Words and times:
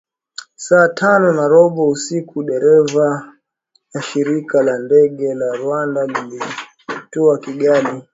Saa 0.65 0.87
tano 0.89 1.33
na 1.33 1.47
robo 1.53 1.89
usiku 1.89 2.43
ndege 2.43 2.97
ya 3.93 4.01
shirika 4.01 4.63
la 4.63 4.79
ndege 4.79 5.33
la 5.33 5.55
Rwanda 5.55 6.05
ilitua 6.05 7.37
Kigali 7.39 8.03